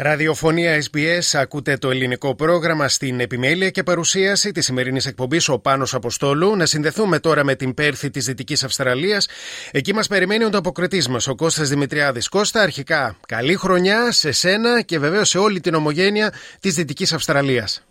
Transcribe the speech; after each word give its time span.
Ραδιοφωνία 0.00 0.82
SBS, 0.82 1.38
ακούτε 1.40 1.76
το 1.76 1.90
ελληνικό 1.90 2.34
πρόγραμμα 2.34 2.88
στην 2.88 3.20
επιμέλεια 3.20 3.70
και 3.70 3.82
παρουσίαση 3.82 4.52
της 4.52 4.64
σημερινής 4.64 5.06
εκπομπής 5.06 5.48
ο 5.48 5.60
Πάνος 5.60 5.94
Αποστόλου. 5.94 6.56
Να 6.56 6.66
συνδεθούμε 6.66 7.18
τώρα 7.18 7.44
με 7.44 7.54
την 7.54 7.74
Πέρθη 7.74 8.10
της 8.10 8.24
Δυτικής 8.24 8.64
Αυστραλίας. 8.64 9.28
Εκεί 9.72 9.94
μας 9.94 10.08
περιμένει 10.08 10.44
ο 10.44 10.46
ανταποκριτή 10.46 11.10
μα, 11.10 11.18
ο 11.28 11.34
Κώστας 11.34 11.68
Δημητριάδης. 11.68 12.28
Κώστα, 12.28 12.62
αρχικά 12.62 13.16
καλή 13.28 13.54
χρονιά 13.54 14.12
σε 14.12 14.32
σένα 14.32 14.82
και 14.82 14.98
βεβαίως 14.98 15.28
σε 15.28 15.38
όλη 15.38 15.60
την 15.60 15.74
ομογένεια 15.74 16.32
της 16.60 16.74
Δυτικής 16.74 17.12
Αυστραλίας. 17.12 17.86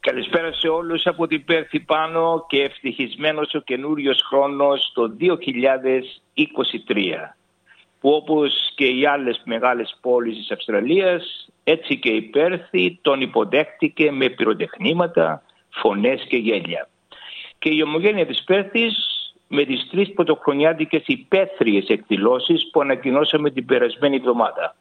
Καλησπέρα 0.00 0.52
σε 0.52 0.68
όλους 0.68 1.06
από 1.06 1.26
την 1.26 1.44
Πέρθη 1.44 1.80
πάνω 1.80 2.44
και 2.48 2.62
ευτυχισμένος 2.62 3.54
ο 3.54 3.60
καινούριος 3.60 4.22
χρόνος 4.28 4.92
το 4.94 5.08
2023 5.08 7.37
που 8.00 8.10
όπως 8.10 8.72
και 8.74 8.86
οι 8.86 9.06
άλλες 9.06 9.42
μεγάλες 9.44 9.98
πόλεις 10.00 10.36
της 10.36 10.50
Αυστραλίας 10.50 11.48
έτσι 11.64 11.96
και 11.98 12.10
η 12.10 12.22
Πέρθη 12.22 12.98
τον 13.02 13.20
υποδέχτηκε 13.20 14.12
με 14.12 14.28
πυροτεχνήματα, 14.28 15.42
φωνές 15.70 16.24
και 16.28 16.36
γέλια. 16.36 16.88
Και 17.58 17.68
η 17.68 17.82
ομογένεια 17.82 18.26
της 18.26 18.44
Πέρθης 18.44 18.94
με 19.48 19.64
τις 19.64 19.88
τρεις 19.90 20.12
πρωτοχρονιάτικες 20.12 21.02
υπαίθριες 21.06 21.88
εκδηλώσεις 21.88 22.70
που 22.70 22.80
ανακοινώσαμε 22.80 23.50
την 23.50 23.66
περασμένη 23.66 24.16
εβδομάδα. 24.16 24.76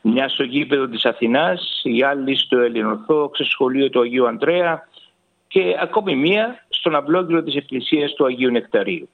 Μια 0.00 0.28
στο 0.28 0.42
γήπεδο 0.42 0.88
της 0.88 1.04
Αθηνάς, 1.04 1.80
η 1.84 2.02
άλλη 2.02 2.36
στο 2.36 2.58
Ελληνορθόδοξο 2.58 3.44
Σχολείο 3.44 3.90
του 3.90 4.00
Αγίου 4.00 4.26
Ανδρέα 4.26 4.88
και 5.48 5.76
ακόμη 5.80 6.16
μία 6.16 6.64
στον 6.68 6.94
αυλόγυρο 6.94 7.42
της 7.42 7.54
Εκκλησίας 7.54 8.14
του 8.14 8.24
Αγίου 8.24 8.50
Νεκταρίου. 8.50 9.08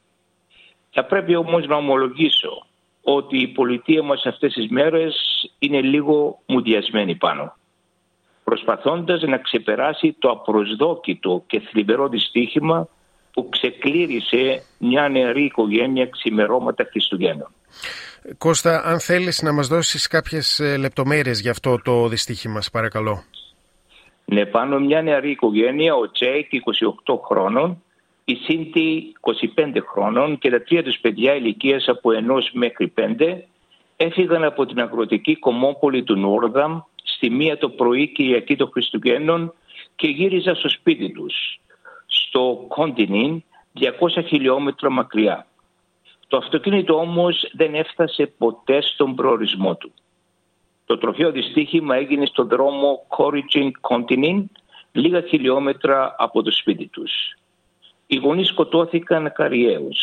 Θα 0.91 1.05
πρέπει 1.05 1.35
όμως 1.35 1.67
να 1.67 1.77
ομολογήσω 1.77 2.67
ότι 3.15 3.39
η 3.39 3.49
πολιτεία 3.49 4.03
μας 4.03 4.27
αυτές 4.27 4.53
τις 4.53 4.69
μέρες 4.71 5.15
είναι 5.59 5.81
λίγο 5.81 6.39
μουδιασμένη 6.47 7.15
πάνω. 7.15 7.57
Προσπαθώντας 8.45 9.23
να 9.23 9.39
ξεπεράσει 9.39 10.17
το 10.19 10.31
απροσδόκητο 10.31 11.45
και 11.47 11.61
θλιβερό 11.61 12.09
δυστύχημα 12.09 12.89
που 13.33 13.49
ξεκλήρισε 13.49 14.63
μια 14.79 15.09
νεαρή 15.09 15.45
οικογένεια 15.45 16.07
ξημερώματα 16.07 16.89
Χριστουγέννων. 16.91 17.51
Κώστα, 18.39 18.83
αν 18.85 19.01
θέλεις 19.01 19.43
να 19.43 19.53
μας 19.53 19.69
δώσεις 19.69 20.07
κάποιες 20.07 20.61
ε, 20.61 20.77
λεπτομέρειες 20.77 21.41
για 21.41 21.51
αυτό 21.51 21.81
το 21.83 22.09
δυστύχημα, 22.09 22.61
παρακαλώ. 22.73 23.25
Ναι, 24.25 24.47
πάνω 24.47 24.79
μια 24.79 25.03
νεαρή 25.03 25.31
οικογένεια, 25.31 25.95
ο 25.95 26.11
Τζέικ, 26.11 26.49
28 27.07 27.21
χρόνων, 27.25 27.83
η 28.31 28.35
Σίντι 28.35 29.13
25 29.57 29.73
χρόνων 29.91 30.39
και 30.39 30.51
τα 30.51 30.63
τρία 30.63 30.83
τους 30.83 30.99
παιδιά 30.99 31.35
ηλικίας 31.35 31.89
από 31.89 32.13
ενός 32.13 32.51
μέχρι 32.53 32.89
πέντε 32.89 33.47
έφυγαν 33.97 34.45
από 34.45 34.67
την 34.67 34.81
αγροτική 34.81 35.37
κωμόπολη 35.37 36.03
του 36.03 36.17
Νόρθαμ 36.17 36.81
στη 37.03 37.31
μία 37.31 37.59
το 37.59 37.69
πρωί 37.69 38.09
Κυριακή 38.09 38.57
των 38.57 38.71
Χριστουγέννων 38.73 39.55
και 39.97 40.09
γύριζαν 40.09 40.55
στο 40.55 40.69
σπίτι 40.69 41.13
τους, 41.13 41.61
στο 42.07 42.65
Κόντινιν, 42.69 43.43
200 43.81 44.25
χιλιόμετρα 44.27 44.91
μακριά. 44.91 45.47
Το 46.29 46.37
αυτοκίνητο 46.37 46.99
όμως 46.99 47.51
δεν 47.53 47.75
έφτασε 47.75 48.27
ποτέ 48.39 48.83
στον 48.83 49.15
προορισμό 49.15 49.77
του. 49.77 49.93
Το 50.87 50.99
τροχαίο 50.99 51.31
δυστύχημα 51.31 51.97
έγινε 51.97 52.27
στο 52.27 52.45
δρόμο 52.45 53.05
Κόριτζιν 53.09 53.73
Κόντινιν, 53.81 54.51
λίγα 54.93 55.21
χιλιόμετρα 55.21 56.15
από 56.19 56.43
το 56.43 56.51
σπίτι 56.51 56.87
τους. 56.87 57.13
Οι 58.11 58.17
γονείς 58.17 58.49
σκοτώθηκαν 58.49 59.33
καριέως 59.33 60.01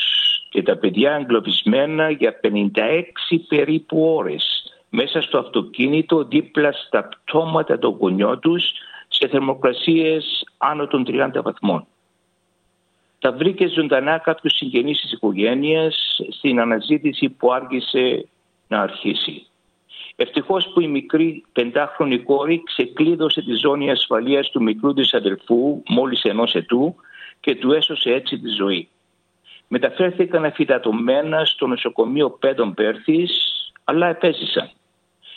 και 0.49 0.63
τα 0.63 0.77
παιδιά 0.77 1.11
εγκλωβισμένα 1.11 2.09
για 2.09 2.39
56 2.43 3.37
περίπου 3.47 4.13
ώρες 4.15 4.73
μέσα 4.89 5.21
στο 5.21 5.37
αυτοκίνητο 5.37 6.23
δίπλα 6.23 6.71
στα 6.71 7.07
πτώματα 7.07 7.79
των 7.79 7.97
γονιών 7.99 8.39
τους 8.39 8.71
σε 9.07 9.27
θερμοκρασίες 9.27 10.43
άνω 10.57 10.87
των 10.87 11.05
30 11.07 11.41
βαθμών. 11.43 11.87
Τα 13.19 13.31
βρήκε 13.31 13.67
ζωντανά 13.67 14.17
κάποιος 14.17 14.53
συγγενείς 14.55 15.01
της 15.01 15.11
οικογένειας 15.11 16.19
στην 16.29 16.59
αναζήτηση 16.59 17.29
που 17.29 17.53
άργησε 17.53 18.27
να 18.67 18.81
αρχίσει. 18.81 19.45
Ευτυχώς 20.15 20.71
που 20.73 20.79
η 20.79 20.87
μικρή 20.87 21.43
πεντάχρονη 21.51 22.19
κόρη 22.19 22.63
ξεκλείδωσε 22.63 23.41
τη 23.41 23.53
ζώνη 23.53 23.91
ασφαλείας 23.91 24.49
του 24.49 24.63
μικρού 24.63 24.93
της 24.93 25.13
αδελφού 25.13 25.81
μόλις 25.89 26.23
ενός 26.23 26.53
ετού 26.53 26.95
και 27.39 27.55
του 27.55 27.71
έσωσε 27.71 28.09
έτσι 28.09 28.39
τη 28.39 28.49
ζωή. 28.49 28.89
Μεταφέρθηκαν 29.67 30.45
αφιτατωμένα 30.45 31.45
στο 31.45 31.67
νοσοκομείο 31.67 32.29
Πέντων 32.29 32.73
Πέρθης, 32.73 33.31
αλλά 33.83 34.07
επέζησαν. 34.07 34.69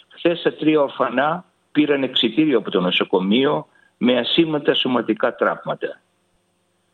Χθες 0.08 0.42
τα 0.42 0.52
τρία 0.52 0.80
ορφανά 0.80 1.44
πήραν 1.72 2.02
εξητήριο 2.02 2.58
από 2.58 2.70
το 2.70 2.80
νοσοκομείο 2.80 3.66
με 3.96 4.18
ασήμαντα 4.18 4.74
σωματικά 4.74 5.34
τραύματα. 5.34 6.00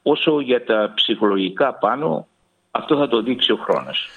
Όσο 0.02 0.40
για 0.40 0.64
τα 0.64 0.92
ψυχολογικά 0.94 1.74
πάνω, 1.74 2.26
αυτό 2.70 2.96
θα 2.96 3.08
το 3.08 3.22
δείξει 3.22 3.52
ο 3.52 3.56
χρόνος. 3.56 4.08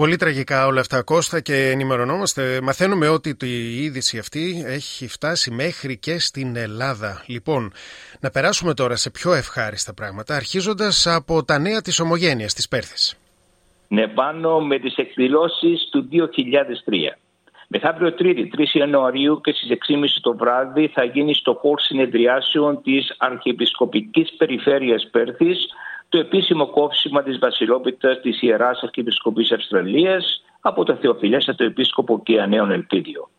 Πολύ 0.00 0.16
τραγικά 0.16 0.66
όλα 0.66 0.80
αυτά, 0.80 1.02
Κώστα, 1.02 1.40
και 1.40 1.54
ενημερωνόμαστε. 1.54 2.60
Μαθαίνουμε 2.62 3.08
ότι 3.08 3.36
η 3.42 3.82
είδηση 3.82 4.18
αυτή 4.18 4.64
έχει 4.66 5.08
φτάσει 5.08 5.50
μέχρι 5.50 5.98
και 5.98 6.18
στην 6.18 6.56
Ελλάδα. 6.56 7.24
Λοιπόν, 7.26 7.72
να 8.20 8.30
περάσουμε 8.30 8.74
τώρα 8.74 8.96
σε 8.96 9.10
πιο 9.10 9.32
ευχάριστα 9.32 9.94
πράγματα, 9.94 10.36
αρχίζοντας 10.36 11.06
από 11.06 11.44
τα 11.44 11.58
νέα 11.58 11.80
της 11.80 12.00
ομογένειας 12.00 12.54
της 12.54 12.68
Πέρθης. 12.68 13.18
Ναι, 13.88 14.08
πάνω 14.08 14.60
με 14.60 14.78
τις 14.78 14.96
εκδηλώσεις 14.96 15.88
του 15.90 16.08
2003. 16.10 17.16
Μεθαύριο 17.68 18.14
Τρίτη, 18.14 18.50
3 18.56 18.74
Ιανουαρίου 18.78 19.40
και 19.40 19.52
στις 19.52 19.70
6.30 19.70 20.20
το 20.20 20.36
βράδυ 20.36 20.88
θα 20.94 21.04
γίνει 21.04 21.34
στο 21.34 21.58
χώρο 21.60 21.78
συνεδριάσεων 21.78 22.82
της 22.82 23.14
Αρχιεπισκοπικής 23.18 24.34
Περιφέρειας 24.36 25.08
Πέρθης 25.10 25.66
το 26.10 26.18
επίσημο 26.18 26.66
κόψιμα 26.66 27.22
της 27.22 27.38
βασιλόπιτας 27.38 28.20
της 28.20 28.42
Ιεράς 28.42 28.82
Αρχιεπισκοπής 28.82 29.52
Αυστραλίας 29.52 30.42
από 30.60 30.84
το 30.84 30.94
Θεοφιλέστατο 30.94 31.64
Επίσκοπο 31.64 32.22
και 32.22 32.40
Ανέων 32.40 32.70
Ελπίδιο. 32.70 33.30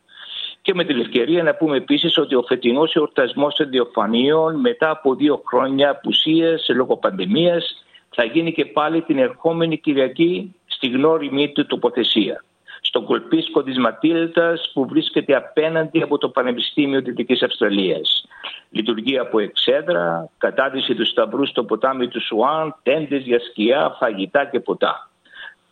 Και 0.61 0.73
με 0.73 0.83
την 0.83 0.99
ευκαιρία 0.99 1.43
να 1.43 1.55
πούμε 1.55 1.77
επίσης 1.77 2.17
ότι 2.17 2.35
ο 2.35 2.43
φετινός 2.47 2.95
εορτασμός 2.95 3.55
των 3.55 3.69
Διοφανείων 3.69 4.59
μετά 4.59 4.89
από 4.89 5.15
δύο 5.15 5.41
χρόνια 5.45 5.89
απουσίας 5.89 6.69
λόγω 6.69 6.97
πανδημίας 6.97 7.83
θα 8.09 8.23
γίνει 8.23 8.53
και 8.53 8.65
πάλι 8.65 9.01
την 9.01 9.17
ερχόμενη 9.17 9.77
Κυριακή 9.77 10.55
στη 10.65 10.87
γνώριμη 10.87 11.51
του 11.51 11.65
τοποθεσία 11.65 12.43
στον 12.91 13.06
κολπίσκο 13.06 13.63
της 13.63 13.78
Ματίλτας 13.78 14.72
που 14.74 14.88
βρίσκεται 14.88 15.35
απέναντι 15.35 16.02
από 16.02 16.18
το 16.18 16.29
Πανεπιστήμιο 16.29 17.02
Δυτικής 17.02 17.44
Αυστραλίας. 17.44 18.25
Λειτουργεί 18.69 19.18
από 19.18 19.40
εξέδρα, 19.40 20.29
κατάδυση 20.38 20.96
τους 20.96 21.09
σταυρούς 21.09 21.50
στο 21.50 21.63
ποτάμι 21.63 22.07
του 22.07 22.22
Σουάν, 22.22 22.75
τέντες 22.84 23.24
για 23.24 23.40
σκιά, 23.40 23.96
φαγητά 24.00 24.46
και 24.46 24.59
ποτά. 24.59 25.09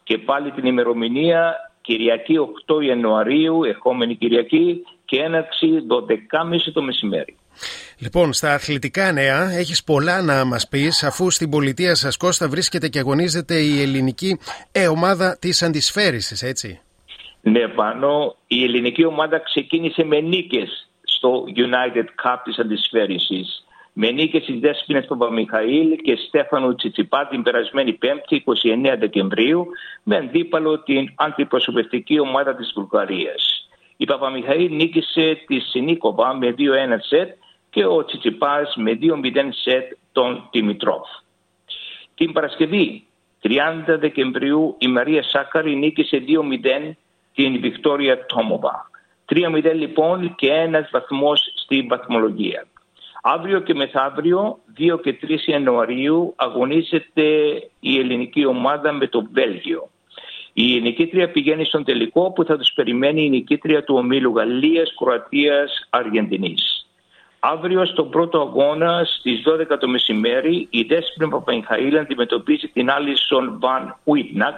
Και 0.03 0.17
πάλι 0.17 0.51
την 0.51 0.65
ημερομηνία 0.65 1.55
Κυριακή 1.81 2.35
8 2.67 2.81
Ιανουαρίου, 2.81 3.63
ερχόμενη 3.63 4.15
Κυριακή 4.15 4.83
και 5.05 5.21
έναρξη 5.21 5.67
12.30 5.87 6.71
το 6.73 6.81
μεσημέρι. 6.81 7.37
Λοιπόν, 7.97 8.33
στα 8.33 8.53
αθλητικά 8.53 9.11
νέα 9.11 9.51
έχεις 9.51 9.83
πολλά 9.83 10.21
να 10.21 10.45
μας 10.45 10.67
πεις 10.67 11.03
αφού 11.03 11.29
στην 11.29 11.49
πολιτεία 11.49 11.95
σας 11.95 12.17
Κώστα 12.17 12.49
βρίσκεται 12.49 12.87
και 12.87 12.99
αγωνίζεται 12.99 13.55
η 13.55 13.81
ελληνική 13.81 14.39
ε, 14.71 14.87
ομάδα 14.87 15.37
της 15.39 15.63
αντισφαίρησης, 15.63 16.41
έτσι. 16.43 16.81
Ναι, 17.41 17.67
πάνω 17.67 18.35
η 18.47 18.63
ελληνική 18.63 19.05
ομάδα 19.05 19.39
ξεκίνησε 19.39 20.03
με 20.03 20.19
νίκες 20.19 20.89
στο 21.03 21.43
United 21.55 22.05
Cup 22.23 22.37
της 22.43 22.59
αντισφαίρησης. 22.59 23.63
Με 23.93 24.11
νίκες 24.11 24.43
στις 24.43 24.59
Δέσποινες 24.59 25.05
Παπαμιχαήλ 25.05 25.95
και 25.95 26.15
Στέφανο 26.15 26.75
Τσιτσιπά 26.75 27.27
την 27.27 27.43
περασμένη 27.43 27.97
5η 28.01 28.35
29 28.93 28.97
Δεκεμβρίου 28.99 29.67
με 30.03 30.15
αντίπαλο 30.15 30.79
την 30.79 31.13
αντιπροσωπευτική 31.15 32.19
ομάδα 32.19 32.55
της 32.55 32.71
Βουλγαρίας. 32.75 33.69
Η 33.97 34.05
Παπαμιχαήλ 34.05 34.75
νίκησε 34.75 35.43
τη 35.47 35.59
Σινίκοβα 35.59 36.33
με 36.33 36.55
2-1 36.57 36.61
σετ 36.99 37.29
και 37.69 37.85
ο 37.85 38.05
Τσιτσιπάς 38.05 38.75
με 38.75 38.97
2-0 39.01 39.49
σετ 39.51 39.91
τον 40.11 40.47
Τιμητρόφ. 40.51 41.07
Την 42.15 42.31
Παρασκευή 42.31 43.03
30 43.41 43.49
Δεκεμβρίου 43.85 44.75
η 44.79 44.87
Μαρία 44.87 45.23
Σάκαρη 45.23 45.75
νίκησε 45.75 46.23
2-0 46.27 46.95
την 47.39 47.59
Βικτόρια 47.61 48.25
Τόμοβα. 48.25 48.89
3-0 49.33 49.73
λοιπόν 49.73 50.35
και 50.35 50.51
ένας 50.51 50.89
βαθμός 50.91 51.51
στην 51.55 51.87
βαθμολογία. 51.87 52.65
Αύριο 53.21 53.59
και 53.59 53.73
μεθαύριο, 53.73 54.59
2 54.77 54.99
και 55.01 55.17
3 55.21 55.47
Ιανουαρίου, 55.47 56.33
αγωνίζεται 56.35 57.23
η 57.79 57.99
ελληνική 57.99 58.45
ομάδα 58.45 58.91
με 58.91 59.07
το 59.07 59.27
Βέλγιο. 59.31 59.89
Η 60.53 60.81
νικήτρια 60.81 61.31
πηγαίνει 61.31 61.65
στον 61.65 61.83
τελικό 61.83 62.31
που 62.31 62.43
θα 62.43 62.57
τους 62.57 62.71
περιμένει 62.75 63.25
η 63.25 63.29
νικήτρια 63.29 63.83
του 63.83 63.95
ομίλου 63.95 64.35
Γαλλίας, 64.35 64.93
Κροατίας, 64.97 65.87
Αργεντινής. 65.89 66.87
Αύριο 67.39 67.85
στον 67.85 68.09
πρώτο 68.09 68.41
αγώνα 68.41 69.03
στις 69.05 69.43
12 69.45 69.77
το 69.79 69.87
μεσημέρι 69.87 70.67
η 70.69 70.83
Δέσποινα 70.83 71.29
Παπαϊχαήλ 71.29 71.97
αντιμετωπίζει 71.97 72.67
την 72.67 72.89
Άλισον 72.89 73.57
Βαν 73.59 73.97
Ουίτνακ 74.03 74.57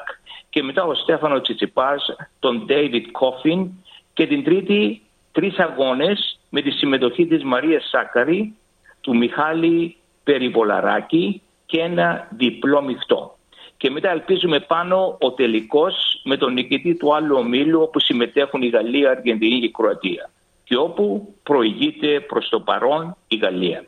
και 0.52 0.64
μετά 0.64 0.84
ο 0.84 0.94
Στέφανο 0.94 1.42
Τσιτσιπάς 1.42 2.16
τον 2.40 2.66
Ντέιβιτ 2.66 3.12
Κόφιν 3.12 3.70
και 4.14 4.28
την 4.28 4.44
τρίτη 4.44 5.02
τρεις 5.32 5.60
αγώνες 5.60 6.40
με 6.50 6.62
τη 6.62 6.72
συμμετοχή 6.72 7.26
της 7.26 7.44
Μαρίας 7.44 7.90
Σάκαρη, 7.90 8.56
του 9.02 9.18
Μιχάλη 9.18 9.96
Περιβολαράκη 10.24 11.42
και 11.66 11.80
ένα 11.80 12.28
διπλό 12.32 12.82
μειχτό. 12.82 13.36
Και 13.78 13.90
μετά 13.90 14.10
ελπίζουμε 14.10 14.60
πάνω 14.60 15.18
ο 15.20 15.32
τελικός 15.32 16.22
με 16.24 16.38
τον 16.38 16.54
νικητή 16.54 16.96
του 16.96 17.16
άλλου 17.16 17.36
ομίλου 17.36 17.82
όπου 17.82 18.00
συμμετέχουν 18.00 18.62
η 18.62 18.68
Γαλλία, 18.68 19.08
η 19.08 19.12
Αργεντινή 19.12 19.60
και 19.60 19.66
η 19.66 19.72
Κροατία 19.72 20.30
και 20.72 20.78
όπου 20.78 21.36
προηγείται 21.44 22.20
προς 22.20 22.50
το 22.50 22.60
παρόν 22.60 23.18
η 23.28 23.36
Γαλλία. 23.36 23.84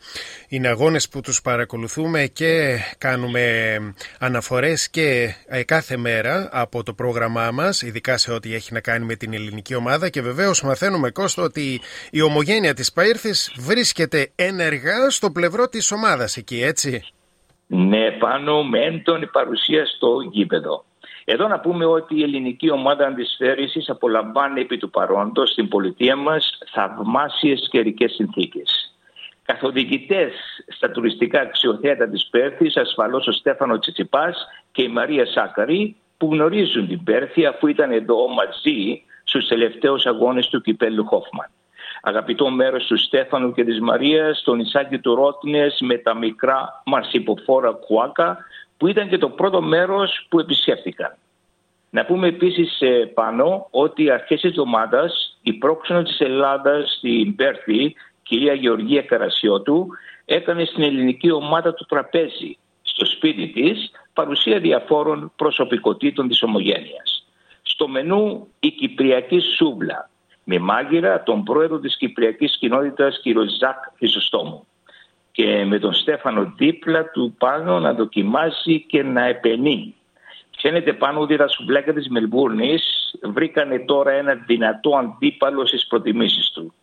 Είναι 0.50 0.68
αγώνες 0.68 1.10
που 1.10 1.22
τους 1.22 1.42
παρακολουθούμε 1.42 2.26
και 2.34 2.78
κάνουμε 2.98 3.42
αναφορές 4.20 4.90
και 4.90 5.36
ε, 5.48 5.64
κάθε 5.64 5.98
μέρα 5.98 6.50
από 6.52 6.84
το 6.84 6.94
πρόγραμμά 6.94 7.52
μας, 7.52 7.82
ειδικά 7.82 8.18
σε 8.18 8.32
ό,τι 8.32 8.54
έχει 8.54 8.74
να 8.74 8.80
κάνει 8.80 9.06
με 9.06 9.16
την 9.16 9.34
ελληνική 9.34 9.76
ομάδα 9.76 10.10
και 10.10 10.22
βεβαίως 10.22 10.64
μαθαίνουμε 10.64 11.12
Κώστο 11.12 11.42
ότι 11.42 11.82
η 12.12 12.22
ομογένεια 12.22 12.74
της 12.74 12.94
Παΐρθης 12.96 13.54
βρίσκεται 13.58 14.32
ενεργά 14.36 15.10
στο 15.10 15.32
πλευρό 15.32 15.68
της 15.68 15.92
ομάδας 15.92 16.38
εκεί, 16.38 16.62
έτσι; 16.62 17.04
Ναι, 17.68 18.12
πάνω 18.12 18.64
με 18.64 18.80
έντονη 18.80 19.28
παρουσία 19.28 19.86
στο 19.86 20.08
γήπεδο. 20.32 20.86
Εδώ 21.26 21.48
να 21.48 21.60
πούμε 21.60 21.86
ότι 21.86 22.16
η 22.16 22.24
ελληνική 22.24 22.70
ομάδα 22.70 23.06
αντισφαίρησης 23.06 23.90
απολαμβάνει 23.90 24.62
επί 24.62 24.78
του 24.78 24.90
παρόντος 24.90 25.50
στην 25.50 25.68
πολιτεία 25.68 26.16
μας 26.16 26.58
θαυμάσιες 26.72 27.68
καιρικές 27.72 28.12
συνθήκες. 28.12 28.94
Καθοδηγητές 29.46 30.34
στα 30.68 30.92
τουριστικά 30.92 31.42
αξιοθέατα 31.42 32.10
της 32.10 32.28
Πέρθης 32.32 32.78
ασφαλώς 32.78 33.28
ο 33.28 33.32
Στέφανο 33.32 33.80
Τσιτσιπάς 33.80 34.48
και 34.72 34.84
η 34.84 34.88
Μαρία 34.88 35.26
Σάκαρη 35.26 35.96
που 36.18 36.30
γνωρίζουν 36.32 36.88
την 36.88 37.04
Πέρθη 37.04 37.46
αφού 37.46 37.68
ήταν 37.68 37.92
εδώ 37.92 38.28
μαζί 38.28 39.04
στους 39.24 39.48
τελευταίους 39.48 40.06
αγώνες 40.06 40.48
του 40.48 40.62
κυπέλου 40.62 41.06
Χόφμαν. 41.06 41.50
Αγαπητό 42.02 42.50
μέρος 42.50 42.86
του 42.86 42.98
Στέφανου 42.98 43.54
και 43.54 43.64
της 43.64 43.80
Μαρίας 43.80 44.40
στο 44.40 44.56
νησάκι 44.56 44.98
του 45.00 45.16
Ρότνες 45.16 45.78
με 45.82 45.98
τα 45.98 46.16
μικρά 46.16 46.82
μαρσιποφόρα 46.86 47.72
κουάκα 47.72 48.38
που 48.84 48.90
ήταν 48.90 49.10
και 49.10 49.18
το 49.18 49.30
πρώτο 49.30 49.62
μέρος 49.62 50.26
που 50.30 50.40
επισκέφθηκαν. 50.40 51.16
Να 51.90 52.06
πούμε 52.06 52.28
επίσης 52.28 52.82
ε, 52.82 53.12
πάνω 53.14 53.68
ότι 53.72 54.10
αρχές 54.10 54.42
της 54.42 54.50
εβδομάδας 54.50 55.38
η 55.42 55.54
πρόξενο 55.54 56.04
της 56.04 56.20
Ελλάδας 56.20 56.96
στην 56.98 57.36
Πέρθη, 57.36 57.96
κυρία 58.24 58.54
Γεωργία 58.54 59.02
Καρασιώτου, 59.02 59.88
έκανε 60.26 60.66
στην 60.66 60.84
ελληνική 60.84 61.32
ομάδα 61.32 61.74
του 61.74 61.86
τραπέζι 61.86 62.58
στο 62.82 63.06
σπίτι 63.06 63.48
της 63.48 63.92
παρουσία 64.14 64.60
διαφόρων 64.60 65.32
προσωπικότητων 65.36 66.28
της 66.28 66.44
ομογένειας. 66.44 67.28
Στο 67.62 67.88
μενού 67.88 68.48
η 68.60 68.72
Κυπριακή 68.72 69.40
Σούβλα 69.40 70.10
με 70.44 70.60
μάγειρα 70.60 71.24
τον 71.24 71.44
πρόεδρο 71.44 71.80
της 71.80 71.98
Κυπριακής 71.98 72.58
Κοινότητας 72.58 73.22
κ. 73.22 73.26
Ζακ 73.60 73.78
Χρυσοστόμου 73.98 74.68
και 75.34 75.66
με 75.66 75.80
τον 75.80 75.94
Στέφανο 75.94 76.54
δίπλα 76.58 77.10
του 77.10 77.36
πάνω 77.38 77.80
να 77.80 77.94
δοκιμάσει 77.94 78.86
και 78.88 79.04
να 79.04 79.26
επενεί. 79.26 79.96
Φαίνεται 80.60 80.94
πάνω 80.94 81.20
ότι 81.20 81.36
τα 81.36 81.48
σουβλάκια 81.48 81.94
της 81.94 82.08
Μελμπούρνης 82.10 82.84
βρήκανε 83.22 83.80
τώρα 83.80 84.12
ένα 84.12 84.34
δυνατό 84.34 84.96
αντίπαλο 84.96 85.66
στις 85.66 85.88
προτιμήσεις 85.88 86.52
του. 86.52 86.74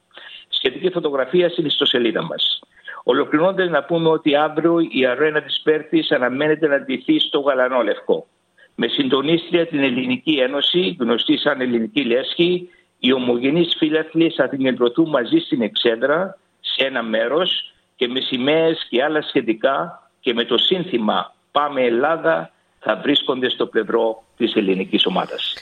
Σχετική 0.49 0.91
φωτογραφία 0.91 1.49
στην 1.49 1.64
ιστοσελίδα 1.64 2.23
μας. 2.23 2.61
Ολοκληρώνοντας 3.05 3.69
να 3.69 3.85
πούμε 3.85 4.08
ότι 4.08 4.37
αύριο 4.37 4.76
η 4.91 5.06
αρένα 5.06 5.43
της 5.43 5.61
Πέρθης 5.62 6.11
αναμένεται 6.11 6.67
να 6.67 6.79
ντυθεί 6.79 7.19
στο 7.19 7.41
γαλανό 7.41 7.82
λευκό. 7.82 8.26
Με 8.75 8.88
συντονίστρια 8.88 9.67
την 9.67 9.82
Ελληνική 9.82 10.32
Ένωση, 10.32 10.97
γνωστή 11.00 11.38
σαν 11.38 11.61
Ελληνική 11.61 12.05
Λέσχη, 12.05 12.69
οι 12.99 13.12
ομογενείς 13.12 13.75
φύλαθλοι 13.79 14.31
θα 14.31 14.49
συγκεντρωθούν 14.49 15.08
μαζί 15.08 15.38
στην 15.38 15.62
Εξέδρα 15.62 16.38
σε 16.61 16.87
ένα 16.87 17.02
μέρος 17.02 17.73
και 18.00 18.08
με 18.08 18.20
σημαίες 18.20 18.87
και 18.88 19.02
άλλα 19.02 19.23
σχετικά 19.23 20.02
και 20.20 20.35
με 20.35 20.44
το 20.44 20.58
σύνθημα 20.58 21.35
«Πάμε 21.50 21.82
Ελλάδα» 21.82 22.50
θα 22.79 23.00
βρίσκονται 23.02 23.50
στο 23.50 23.67
πλευρό 23.67 24.23
της 24.37 24.55
ελληνικής 24.55 25.06
ομάδας. 25.06 25.55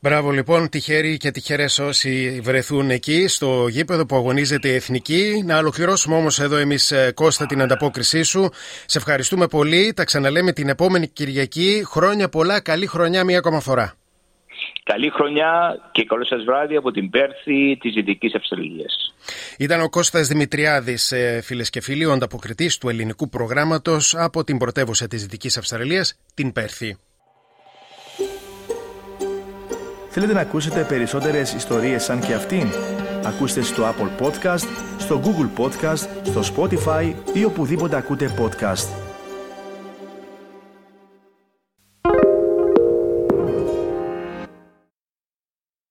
Μπράβο 0.00 0.30
λοιπόν, 0.30 0.68
τυχεροί 0.68 1.16
και 1.16 1.30
τυχερές 1.30 1.78
όσοι 1.78 2.40
βρεθούν 2.42 2.90
εκεί 2.90 3.28
στο 3.28 3.68
γήπεδο 3.68 4.06
που 4.06 4.16
αγωνίζεται 4.16 4.68
η 4.68 4.74
Εθνική. 4.74 5.42
Να 5.46 5.58
ολοκληρώσουμε 5.58 6.16
όμως 6.16 6.38
εδώ 6.40 6.56
εμείς 6.56 6.90
ε, 6.90 7.12
Κώστα 7.14 7.46
την 7.46 7.62
ανταπόκρισή 7.62 8.22
σου. 8.22 8.48
Σε 8.86 8.98
ευχαριστούμε 8.98 9.46
πολύ. 9.46 9.92
Τα 9.96 10.04
ξαναλέμε 10.04 10.52
την 10.52 10.68
επόμενη 10.68 11.08
Κυριακή. 11.08 11.84
Χρόνια 11.86 12.28
πολλά, 12.28 12.60
καλή 12.60 12.86
χρονιά 12.86 13.24
μία 13.24 13.38
ακόμα 13.38 13.60
φορά. 13.60 13.94
Καλή 14.92 15.10
χρονιά 15.10 15.78
και 15.92 16.04
καλό 16.04 16.24
σας 16.24 16.44
βράδυ 16.44 16.76
από 16.76 16.90
την 16.90 17.10
Πέρθη 17.10 17.76
της 17.80 17.94
Δυτικής 17.94 18.34
Αυστραλίας. 18.34 19.14
Ήταν 19.58 19.80
ο 19.80 19.88
Κώστας 19.88 20.28
Δημητριάδης, 20.28 21.12
ε, 21.12 21.40
φίλες 21.42 21.70
και 21.70 21.80
φίλοι, 21.80 22.04
ο 22.04 22.12
ανταποκριτής 22.12 22.78
του 22.78 22.88
ελληνικού 22.88 23.28
προγράμματος 23.28 24.14
από 24.14 24.44
την 24.44 24.58
πρωτεύουσα 24.58 25.06
της 25.06 25.22
Δυτικής 25.22 25.56
Αυστραλίας, 25.56 26.18
την 26.34 26.52
Πέρθη. 26.52 26.98
Θέλετε 30.08 30.32
να 30.32 30.40
ακούσετε 30.40 30.84
περισσότερες 30.88 31.52
ιστορίες 31.52 32.04
σαν 32.04 32.20
και 32.20 32.34
αυτήν; 32.34 32.68
Ακούστε 33.24 33.62
στο 33.62 33.82
Apple 33.82 34.24
Podcast, 34.24 34.68
στο 34.98 35.22
Google 35.24 35.64
Podcast, 35.64 36.08
στο 36.24 36.40
Spotify 36.54 37.14
ή 37.32 37.44
οπουδήποτε 37.44 37.96
ακούτε 37.96 38.34
podcast. 38.38 39.05